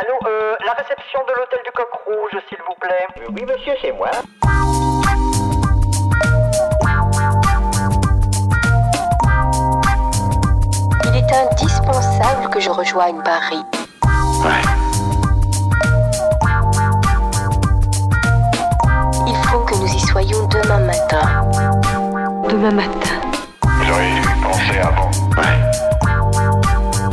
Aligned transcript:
Allô, 0.00 0.14
euh, 0.28 0.54
la 0.64 0.74
réception 0.74 1.18
de 1.26 1.32
l'hôtel 1.32 1.58
du 1.64 1.72
Coq 1.72 1.88
Rouge, 2.06 2.40
s'il 2.48 2.58
vous 2.68 2.74
plaît. 2.78 3.04
Oui, 3.30 3.44
monsieur, 3.44 3.74
c'est 3.82 3.90
moi. 3.90 4.10
Il 11.04 11.16
est 11.16 11.32
indispensable 11.34 12.48
que 12.48 12.60
je 12.60 12.70
rejoigne 12.70 13.20
Paris. 13.24 13.64
Ouais. 14.44 14.62
Il 19.26 19.36
faut 19.48 19.58
que 19.64 19.74
nous 19.74 19.88
y 19.88 19.98
soyons 19.98 20.46
demain 20.46 20.78
matin. 20.78 21.50
Demain 22.48 22.70
matin. 22.70 23.16
J'aurais 23.82 24.12
dû 24.12 24.20
y 24.20 24.42
penser 24.44 24.78
avant. 24.78 25.10
Ouais. 25.36 25.58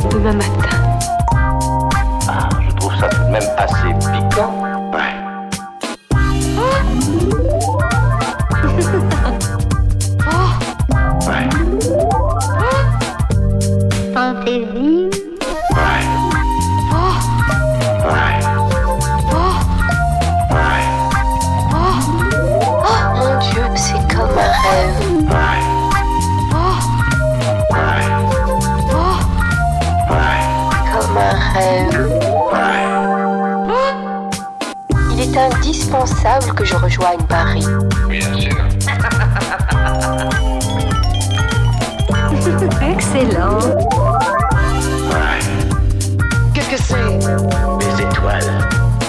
Demain 0.08 0.34
matin 0.34 0.85
même 3.30 3.42
passé 3.56 3.74
piqué. 3.98 4.25
Indispensable 36.86 36.86
que 36.86 36.88
je 36.88 36.94
rejoigne 37.00 37.18
Paris. 37.28 37.66
Bien 38.08 38.32
sûr. 38.38 38.56
Excellent. 42.82 43.58
Ouais. 45.10 45.40
Qu'est-ce 46.54 46.70
que 46.70 46.76
c'est? 46.76 47.18
Les 47.80 47.94
étoiles. 48.02 48.52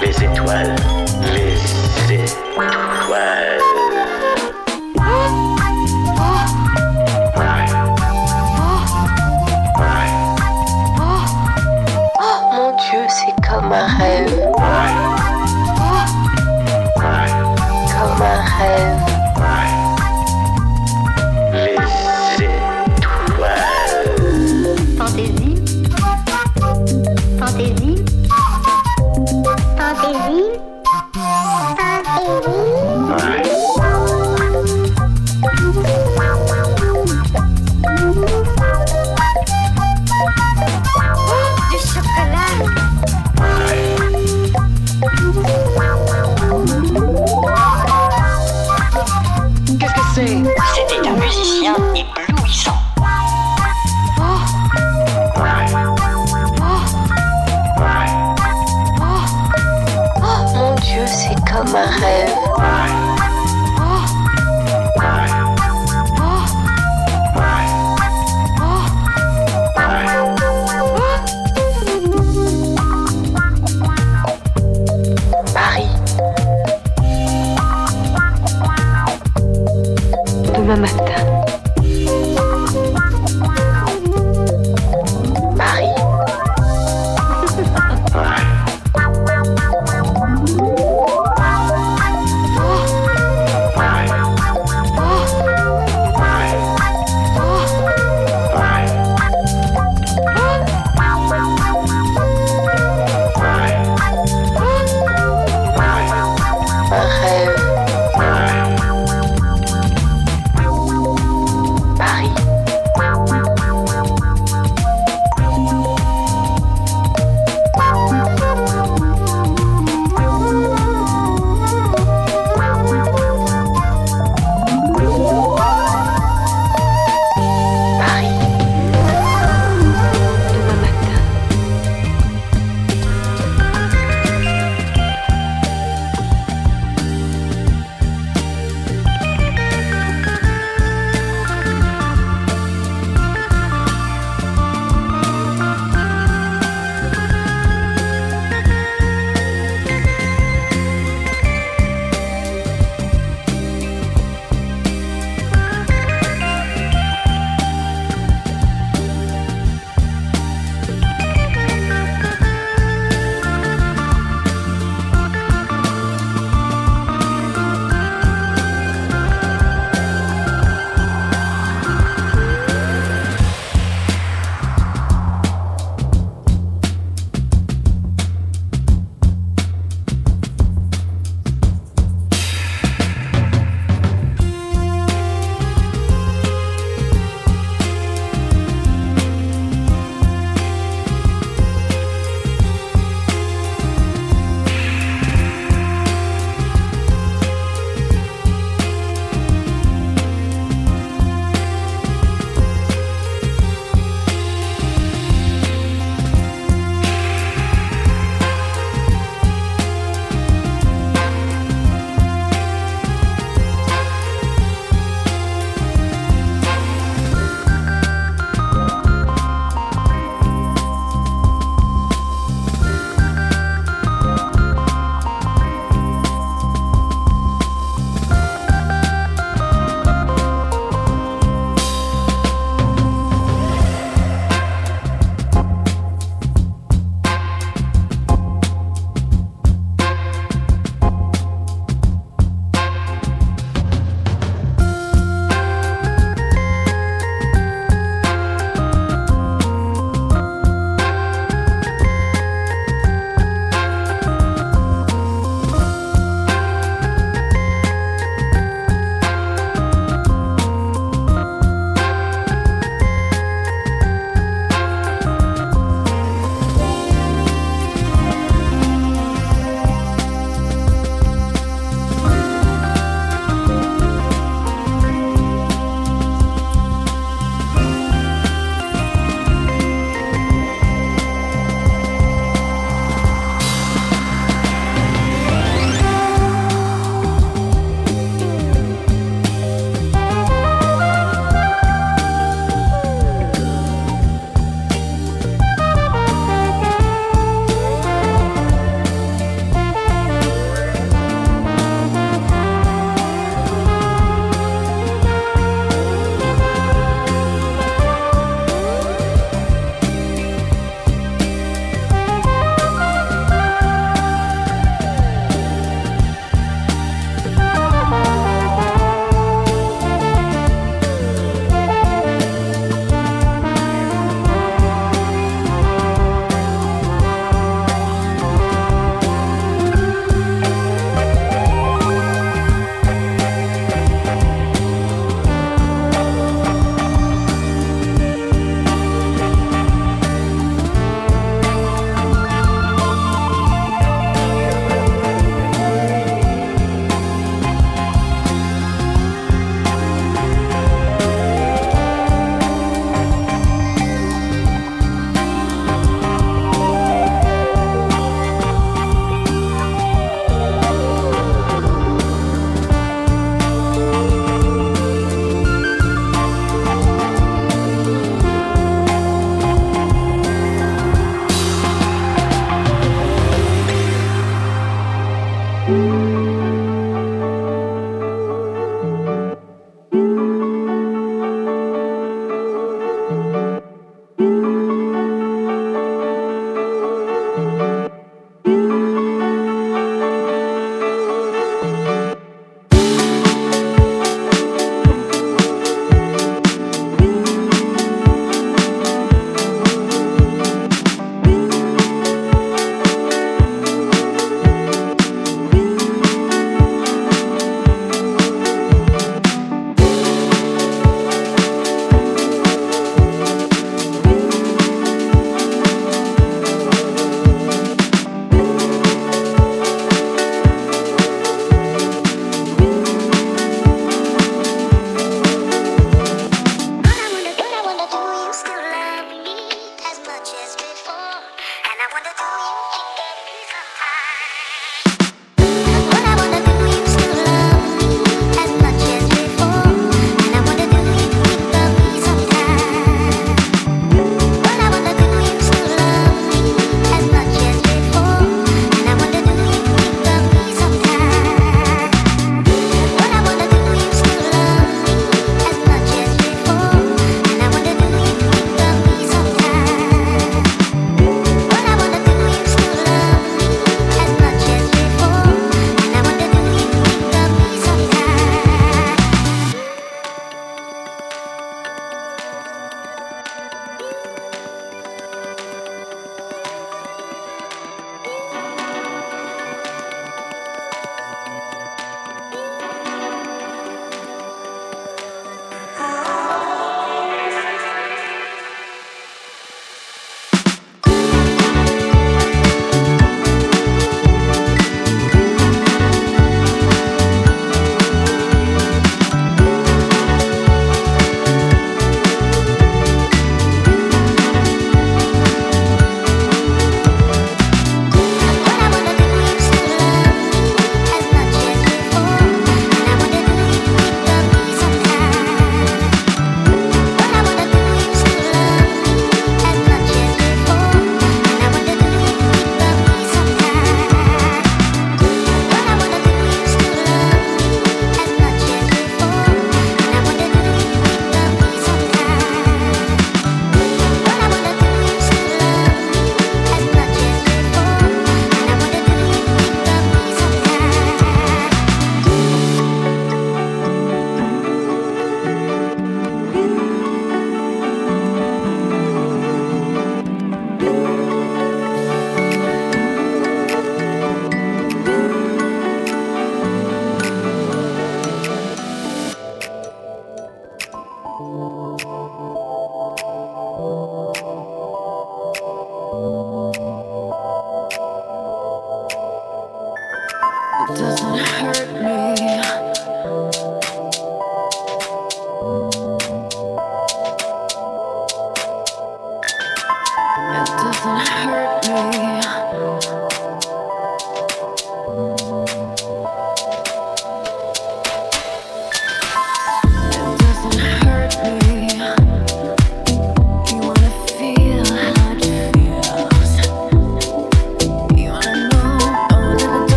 Les 0.00 0.16
étoiles. 0.24 0.76
Les 1.32 1.54
étoiles. 2.14 3.60
Oh 12.24 12.38
mon 12.52 12.70
Dieu, 12.76 13.00
c'est 13.08 13.34
comme 13.48 13.72
un 13.72 13.86
rêve. 13.98 14.52
Comme 18.72 19.01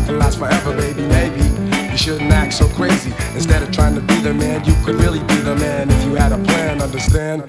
nothing 0.00 0.18
lasts 0.18 0.38
forever, 0.38 0.76
baby. 0.76 1.02
Maybe 1.06 1.42
you 1.90 1.96
shouldn't 1.96 2.32
act 2.32 2.54
so 2.54 2.68
crazy. 2.68 3.12
Instead 3.34 3.62
of 3.62 3.70
trying 3.70 3.94
to 3.94 4.00
be 4.00 4.20
the 4.20 4.32
man, 4.32 4.64
you 4.64 4.74
could 4.84 4.96
really 4.96 5.20
be 5.20 5.36
the 5.36 5.54
man 5.56 5.90
if 5.90 6.04
you 6.04 6.14
had 6.14 6.32
a 6.32 6.38
plan, 6.38 6.80
understand? 6.80 7.44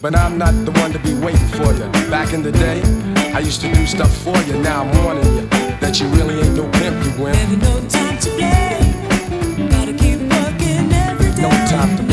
But 0.00 0.14
I'm 0.14 0.36
not 0.36 0.52
the 0.66 0.72
one 0.72 0.92
to 0.92 0.98
be 0.98 1.14
waiting 1.14 1.48
for 1.48 1.72
you. 1.72 1.88
Back 2.10 2.32
in 2.32 2.42
the 2.42 2.52
day, 2.52 2.82
I 3.32 3.40
used 3.40 3.60
to 3.62 3.72
do 3.72 3.86
stuff 3.86 4.14
for 4.22 4.36
you. 4.42 4.58
Now 4.60 4.82
I'm 4.82 5.04
warning 5.04 5.24
you 5.24 5.46
that 5.80 5.98
you 6.00 6.06
really 6.08 6.40
ain't 6.40 6.56
no 6.56 6.68
pimp, 6.78 6.96
you 7.04 7.22
win. 7.22 7.32
Never 7.32 7.56
no 7.56 7.88
time 7.88 8.18
to 8.18 8.30
play. 8.30 9.68
Gotta 9.70 9.92
keep 9.92 10.20
working 10.20 10.92
every 10.92 11.30
day. 11.32 11.42
No 11.42 11.50
time 11.68 11.96
to 11.96 12.07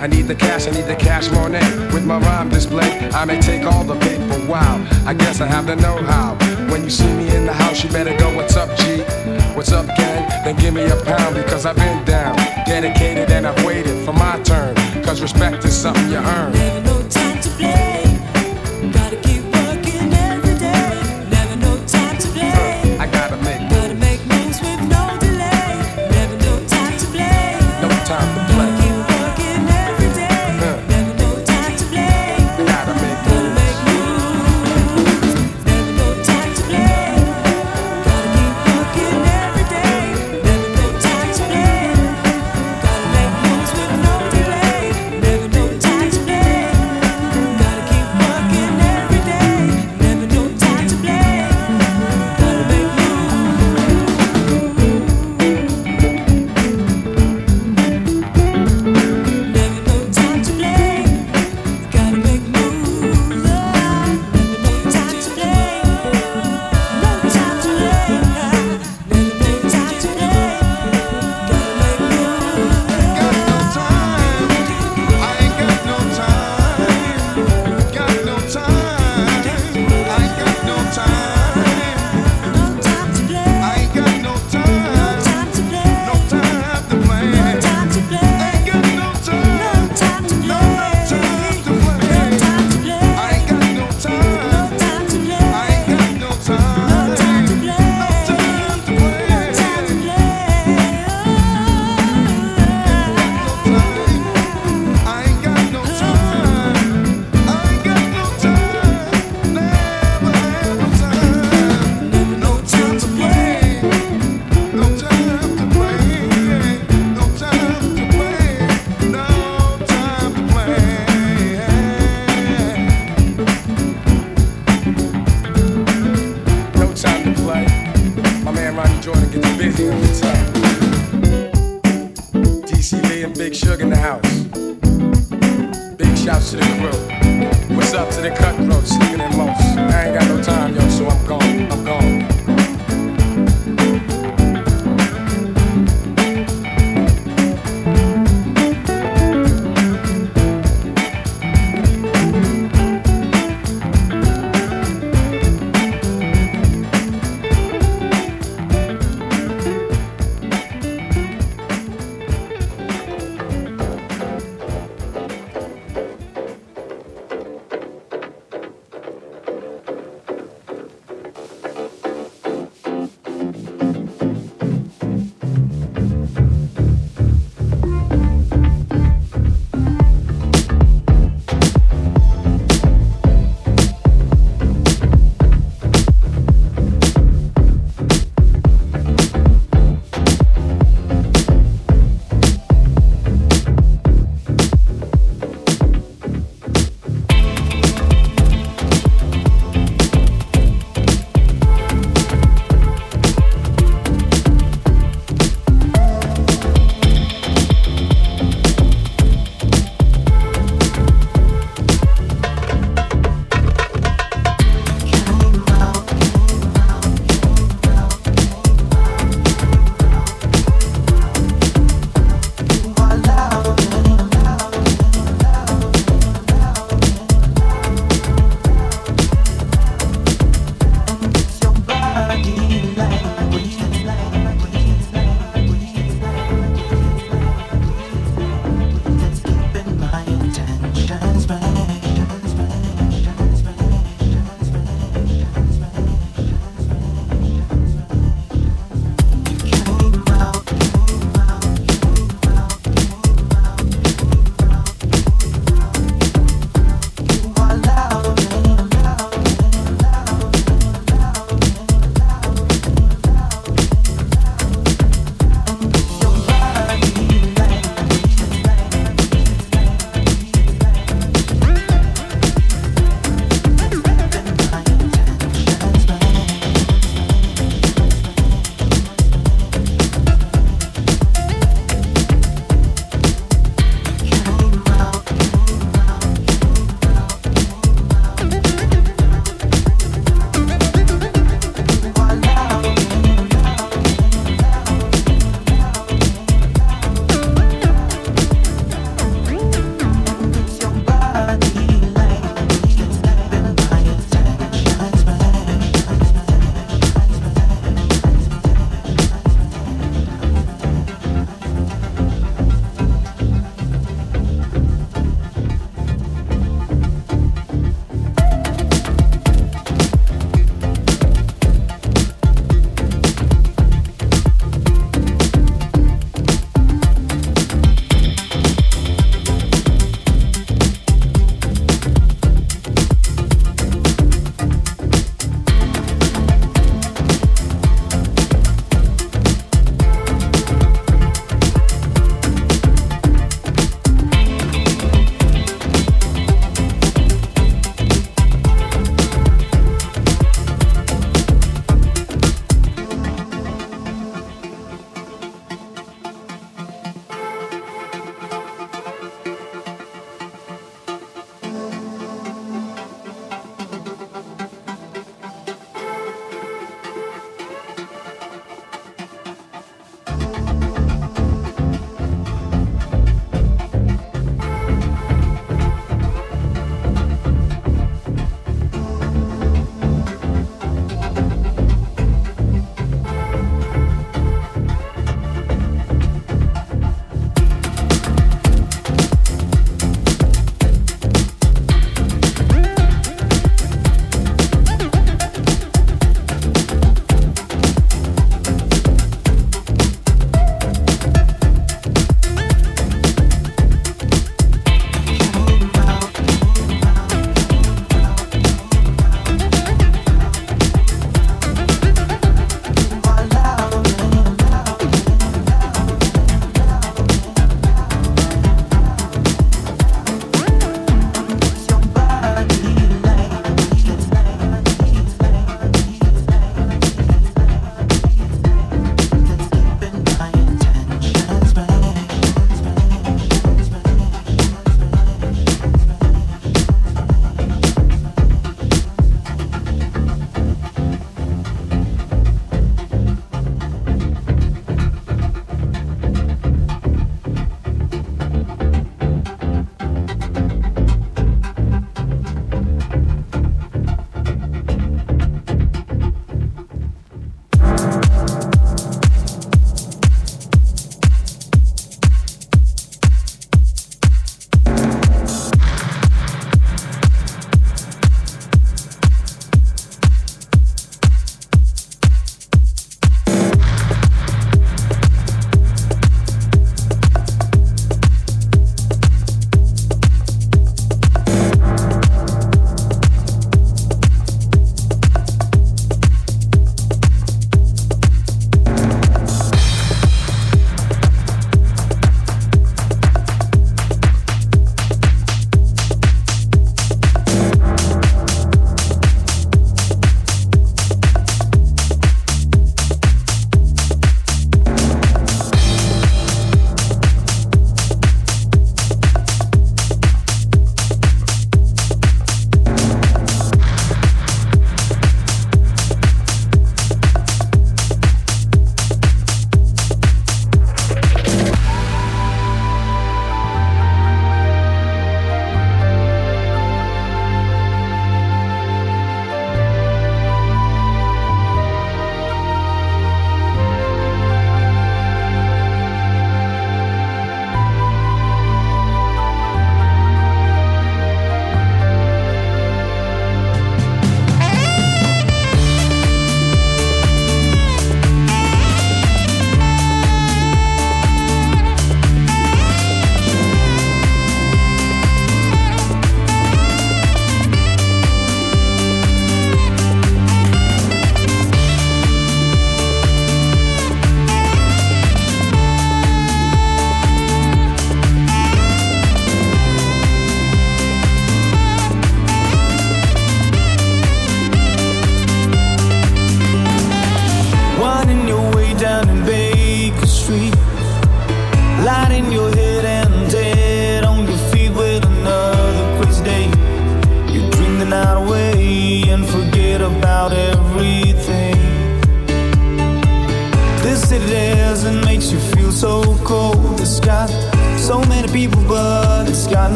I 0.00 0.06
need 0.06 0.28
the 0.28 0.34
cash, 0.34 0.68
I 0.68 0.70
need 0.70 0.86
the 0.86 0.94
cash 0.94 1.28
Monet. 1.30 1.92
With 1.92 2.06
my 2.06 2.18
rhyme 2.18 2.48
display, 2.48 3.10
I 3.12 3.24
may 3.24 3.40
take 3.40 3.64
all 3.64 3.82
the 3.82 3.94
bait, 3.96 4.18
for 4.28 4.46
wow, 4.46 4.78
I 5.04 5.12
guess 5.12 5.40
I 5.40 5.46
have 5.46 5.66
the 5.66 5.74
know-how. 5.74 6.36
When 6.70 6.84
you 6.84 6.90
see 6.90 7.12
me 7.14 7.34
in 7.34 7.46
the 7.46 7.52
house, 7.52 7.82
you 7.82 7.90
better 7.90 8.16
go, 8.16 8.34
what's 8.36 8.54
up, 8.54 8.76
G? 8.78 9.02
What's 9.56 9.72
up, 9.72 9.86
gang? 9.96 10.28
Then 10.44 10.56
give 10.56 10.74
me 10.74 10.84
a 10.84 10.96
pound, 11.04 11.34
because 11.34 11.66
I've 11.66 11.76
been 11.76 12.04
down, 12.04 12.36
dedicated, 12.64 13.30
and 13.30 13.44
I've 13.44 13.64
waited 13.64 14.04
for 14.04 14.12
my 14.12 14.40
turn. 14.42 14.76
Cause 15.02 15.20
respect 15.20 15.64
is 15.64 15.76
something 15.76 16.08
you 16.10 16.18
earn. 16.18 16.87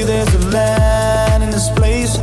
There's 0.00 0.34
a 0.34 0.50
man 0.50 1.42
in 1.42 1.50
this 1.50 1.68
place. 1.70 2.16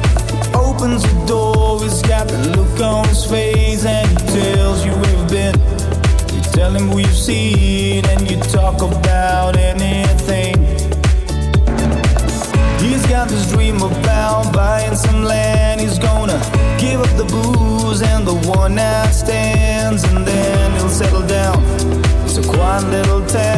Opens 0.55 1.03
the 1.03 1.26
door, 1.28 1.82
he's 1.84 2.01
got 2.01 2.28
the 2.28 2.39
look 2.57 2.80
on 2.82 3.07
his 3.07 3.24
face, 3.26 3.86
and 3.86 4.07
he 4.09 4.15
tells 4.39 4.84
you 4.86 4.91
where 4.91 5.11
you've 5.15 5.30
been. 5.30 5.55
You 6.34 6.41
tell 6.51 6.72
him 6.72 6.88
who 6.89 6.99
you've 6.99 7.24
seen, 7.30 8.05
and 8.05 8.30
you 8.30 8.38
talk 8.57 8.82
about 8.82 9.55
anything. 9.55 10.55
He's 12.84 13.05
got 13.07 13.30
this 13.30 13.51
dream 13.51 13.78
about 13.82 14.51
buying 14.53 14.95
some 14.95 15.24
land. 15.24 15.80
He's 15.82 15.99
gonna 15.99 16.39
give 16.80 16.99
up 17.01 17.13
the 17.17 17.26
booze 17.26 18.01
and 18.01 18.26
the 18.26 18.36
one 18.49 18.76
night 18.76 19.11
stands, 19.11 20.03
and 20.05 20.26
then 20.26 20.72
he'll 20.78 20.89
settle 20.89 21.26
down. 21.28 21.61
It's 22.26 22.38
a 22.38 22.43
quiet 22.43 22.86
little 22.89 23.26
town 23.28 23.49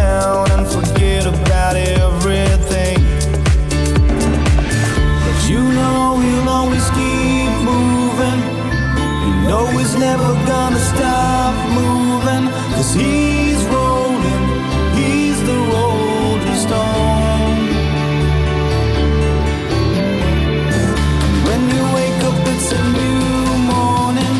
you 21.75 21.83
wake 21.95 22.23
up, 22.29 22.47
it's 22.53 22.71
a 22.71 22.83
new 22.99 23.57
morning. 23.73 24.35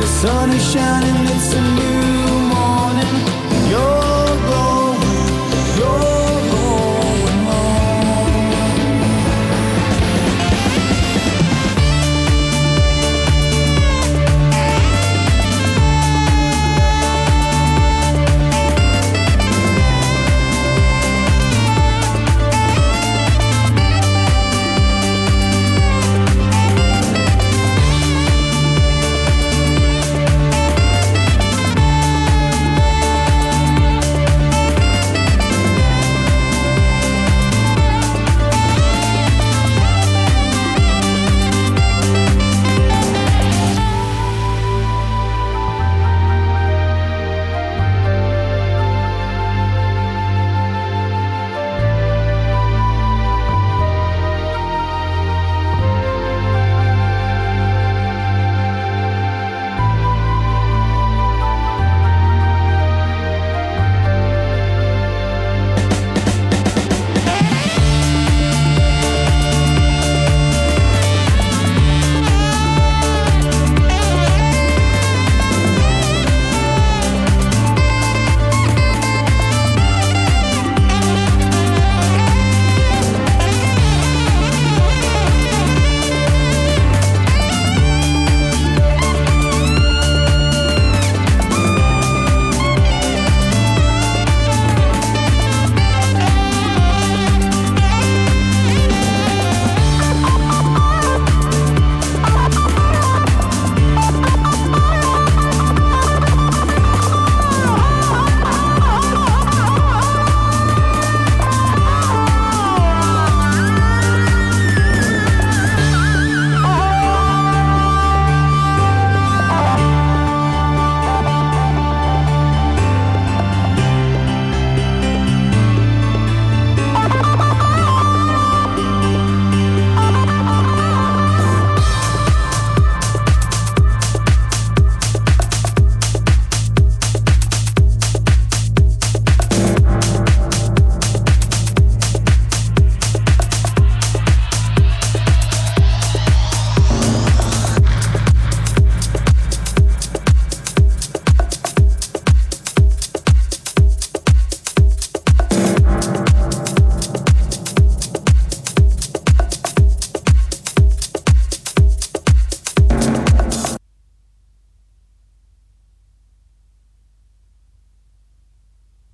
The 0.00 0.06
sun 0.06 0.50
is 0.50 0.72
shining, 0.72 1.16
it's 1.34 1.54
a 1.54 1.62
new 1.76 1.91